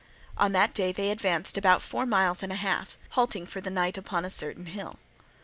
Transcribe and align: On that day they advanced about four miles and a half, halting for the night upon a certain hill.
On 0.35 0.51
that 0.53 0.73
day 0.73 0.91
they 0.91 1.11
advanced 1.11 1.59
about 1.59 1.83
four 1.83 2.07
miles 2.07 2.41
and 2.41 2.51
a 2.51 2.55
half, 2.55 2.97
halting 3.11 3.45
for 3.45 3.61
the 3.61 3.69
night 3.69 3.99
upon 3.99 4.25
a 4.25 4.31
certain 4.31 4.65
hill. 4.65 4.97